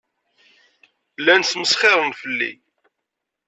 Llan 1.23 1.43
smesxiren 1.51 2.11
fell-i. 2.19 2.51